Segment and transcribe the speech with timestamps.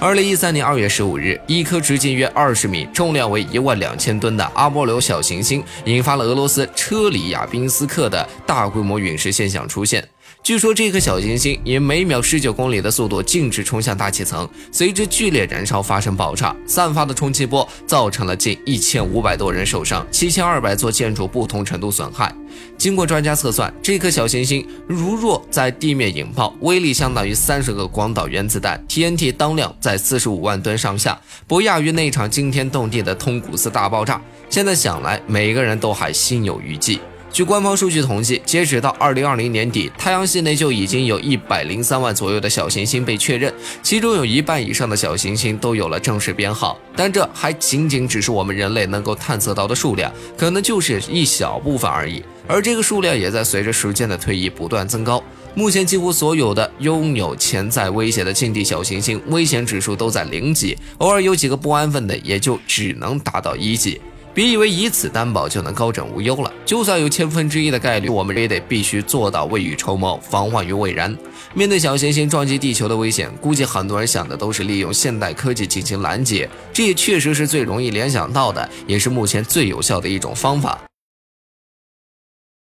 [0.00, 10.02] 二零一三年二月十五日，一颗直径约二十米、重量为一万两千吨的阿波罗小行星，引发了俄罗斯车里亚宾斯克的大规模陨石现象出现。
[10.42, 22.34] 据说这颗小行星以每秒十九公里的速度径直冲向大气层，随之剧烈燃烧，发生爆炸，散发的冲击波造成了近一千五百多人受伤，七千二百座建筑不同程度损害。
[22.78, 31.18] 经过专家测算，这颗小行星如若在地面引爆，威力相当于三十个广岛原子弹，TNT 当量在在四十五万吨上下，
[31.48, 34.22] 不亚于那场惊天动地的通古斯大爆炸。
[34.48, 37.00] 现在想来，每个人都还心有余悸。
[37.32, 43.52] 据官方数据统计，截止到二零二零年底，太阳系内就已经有一百零三万左右的小行星被确认，
[43.84, 46.76] 其中有一半以上的小行星都有了正式编号。
[46.96, 52.20] 但这还仅仅只是我们人类能够探测到的数量，可能就是一小部分而已。
[52.48, 55.22] 而这个数量也在随着时间的推移不断增高。
[55.54, 64.00] 目前，几乎所有的拥有潜在威胁的近地小行星，危险指数都在零级，偶尔有几个不安分的，也就只能达到一级。
[64.40, 71.14] 别以为以此担保就能高枕无忧了，就算有千分之一的概率，我们也得必须做到未雨绸缪，防患于未然。
[71.52, 80.80] 面对小行星撞击地球的危险，估计很多人想的都是利用现代科技进行拦截，这也确实是最容易联想到的，也是目前最有效的一种方法。